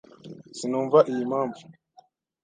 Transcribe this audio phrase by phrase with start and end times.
[0.57, 1.61] Sinumva iyi mpamvu.